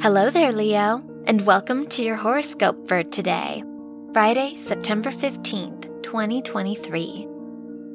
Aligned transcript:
Hello 0.00 0.30
there, 0.30 0.52
Leo, 0.52 1.02
and 1.26 1.44
welcome 1.44 1.84
to 1.88 2.04
your 2.04 2.14
horoscope 2.14 2.86
for 2.86 3.02
today, 3.02 3.64
Friday, 4.12 4.54
September 4.54 5.10
15th, 5.10 6.04
2023. 6.04 7.26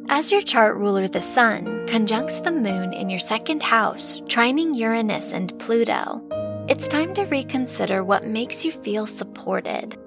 As 0.10 0.30
your 0.30 0.42
chart 0.42 0.76
ruler, 0.76 1.08
the 1.08 1.22
Sun, 1.22 1.88
conjuncts 1.88 2.42
the 2.42 2.52
Moon 2.52 2.92
in 2.92 3.10
your 3.10 3.22
second 3.22 3.64
house, 3.64 4.20
trining 4.26 4.76
Uranus 4.76 5.32
and 5.32 5.58
Pluto, 5.60 6.22
it's 6.68 6.90
time 6.90 7.14
to 7.14 7.24
reconsider 7.24 8.04
what 8.04 8.28
makes 8.28 8.66
you 8.66 8.74
feel 8.74 9.08
supported. 9.08 9.98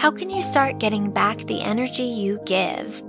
How 0.00 0.10
can 0.10 0.28
you 0.28 0.42
start 0.42 0.80
getting 0.80 1.12
back 1.12 1.38
the 1.38 1.62
energy 1.62 2.02
you 2.02 2.40
give? 2.46 3.00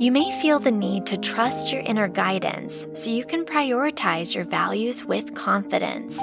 You 0.00 0.10
may 0.10 0.36
feel 0.42 0.58
the 0.58 0.72
need 0.72 1.06
to 1.06 1.16
trust 1.16 1.72
your 1.72 1.82
inner 1.82 2.08
guidance 2.08 2.84
so 2.94 3.10
you 3.10 3.24
can 3.24 3.44
prioritize 3.44 4.34
your 4.34 4.44
values 4.44 5.04
with 5.04 5.36
confidence. 5.36 6.20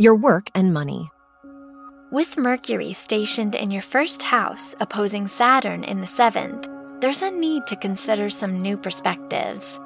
Your 0.00 0.14
work 0.14 0.48
and 0.54 0.72
money. 0.72 1.10
With 2.12 2.36
Mercury 2.36 2.92
stationed 2.92 3.56
in 3.56 3.72
your 3.72 3.82
first 3.82 4.22
house 4.22 4.72
opposing 4.78 5.26
Saturn 5.26 5.82
in 5.82 6.00
the 6.00 6.06
seventh, 6.06 6.68
there's 7.00 7.22
a 7.22 7.32
need 7.32 7.66
to 7.66 7.74
consider 7.74 8.30
some 8.30 8.62
new 8.62 8.76
perspectives. 8.76 9.80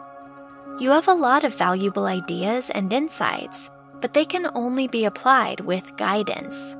You 0.79 0.91
have 0.91 1.09
a 1.09 1.15
lot 1.15 1.45
of 1.45 1.56
valuable 1.56 2.05
ideas 2.05 2.69
and 2.69 2.93
insights, 2.93 3.70
but 4.03 4.12
they 4.12 4.27
can 4.27 4.51
only 4.55 4.87
be 4.87 5.06
applied 5.06 5.61
with 5.61 5.97
guidance. 5.97 6.77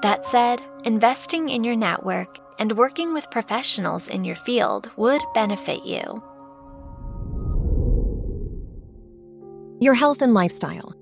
That 0.00 0.24
said, 0.24 0.62
investing 0.84 1.50
in 1.50 1.64
your 1.64 1.76
network 1.76 2.38
and 2.58 2.78
working 2.78 3.12
with 3.12 3.30
professionals 3.30 4.08
in 4.08 4.24
your 4.24 4.36
field 4.36 4.90
would 4.96 5.20
benefit 5.34 5.84
you. 5.84 6.22
Your 9.82 9.92
health 9.92 10.22
and 10.22 10.32
lifestyle. 10.32 10.97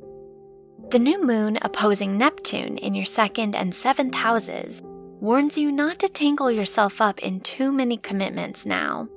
The 0.90 1.00
new 1.00 1.20
moon 1.20 1.58
opposing 1.62 2.16
Neptune 2.16 2.78
in 2.78 2.94
your 2.94 3.04
second 3.04 3.56
and 3.56 3.74
seventh 3.74 4.14
houses 4.14 4.82
warns 4.84 5.58
you 5.58 5.72
not 5.72 5.98
to 5.98 6.08
tangle 6.08 6.48
yourself 6.48 7.00
up 7.00 7.18
in 7.18 7.40
too 7.40 7.72
many 7.72 7.96
commitments 7.96 8.64
now. 8.64 9.08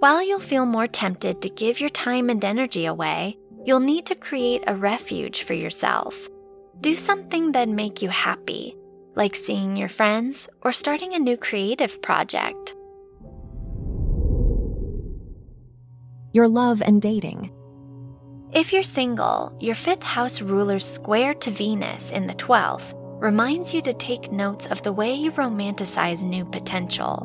While 0.00 0.20
you'll 0.20 0.40
feel 0.40 0.66
more 0.66 0.88
tempted 0.88 1.40
to 1.40 1.48
give 1.50 1.78
your 1.78 1.88
time 1.90 2.30
and 2.30 2.44
energy 2.44 2.86
away, 2.86 3.38
you'll 3.64 3.78
need 3.78 4.06
to 4.06 4.16
create 4.16 4.64
a 4.66 4.74
refuge 4.74 5.44
for 5.44 5.54
yourself. 5.54 6.28
Do 6.80 6.96
something 6.96 7.52
that 7.52 7.68
make 7.68 8.02
you 8.02 8.08
happy, 8.08 8.76
like 9.14 9.36
seeing 9.36 9.76
your 9.76 9.88
friends 9.88 10.48
or 10.62 10.72
starting 10.72 11.14
a 11.14 11.20
new 11.20 11.36
creative 11.36 12.02
project. 12.02 12.74
Your 16.32 16.48
love 16.48 16.82
and 16.82 17.00
dating. 17.00 17.52
If 18.54 18.70
you're 18.70 18.82
single, 18.82 19.56
your 19.60 19.74
fifth 19.74 20.02
house 20.02 20.42
ruler's 20.42 20.84
square 20.84 21.32
to 21.32 21.50
Venus 21.50 22.10
in 22.10 22.26
the 22.26 22.34
12th 22.34 22.92
reminds 23.18 23.72
you 23.72 23.80
to 23.80 23.94
take 23.94 24.30
notes 24.30 24.66
of 24.66 24.82
the 24.82 24.92
way 24.92 25.14
you 25.14 25.32
romanticize 25.32 26.22
new 26.22 26.44
potential. 26.44 27.24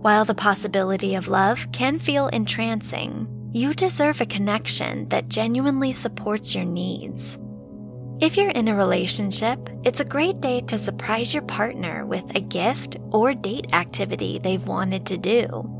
While 0.00 0.24
the 0.24 0.34
possibility 0.34 1.14
of 1.14 1.28
love 1.28 1.70
can 1.72 1.98
feel 1.98 2.28
entrancing, 2.28 3.28
you 3.52 3.74
deserve 3.74 4.22
a 4.22 4.26
connection 4.26 5.06
that 5.10 5.28
genuinely 5.28 5.92
supports 5.92 6.54
your 6.54 6.64
needs. 6.64 7.36
If 8.22 8.38
you're 8.38 8.48
in 8.48 8.68
a 8.68 8.74
relationship, 8.74 9.68
it's 9.84 10.00
a 10.00 10.06
great 10.06 10.40
day 10.40 10.62
to 10.68 10.78
surprise 10.78 11.34
your 11.34 11.42
partner 11.42 12.06
with 12.06 12.34
a 12.34 12.40
gift 12.40 12.96
or 13.10 13.34
date 13.34 13.74
activity 13.74 14.38
they've 14.38 14.66
wanted 14.66 15.04
to 15.08 15.18
do. 15.18 15.79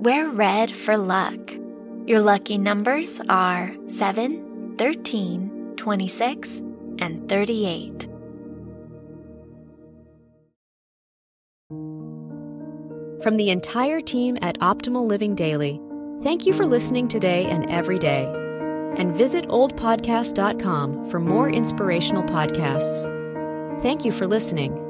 Wear 0.00 0.30
red 0.30 0.74
for 0.74 0.96
luck. 0.96 1.52
Your 2.06 2.20
lucky 2.20 2.56
numbers 2.56 3.20
are 3.28 3.76
7, 3.86 4.76
13, 4.78 5.74
26, 5.76 6.62
and 7.00 7.28
38. 7.28 8.08
From 13.22 13.36
the 13.36 13.50
entire 13.50 14.00
team 14.00 14.38
at 14.40 14.58
Optimal 14.60 15.06
Living 15.06 15.34
Daily, 15.34 15.78
thank 16.22 16.46
you 16.46 16.54
for 16.54 16.64
listening 16.64 17.06
today 17.06 17.44
and 17.44 17.70
every 17.70 17.98
day. 17.98 18.24
And 18.96 19.14
visit 19.14 19.48
oldpodcast.com 19.48 21.10
for 21.10 21.20
more 21.20 21.50
inspirational 21.50 22.22
podcasts. 22.22 23.02
Thank 23.82 24.06
you 24.06 24.12
for 24.12 24.26
listening 24.26 24.89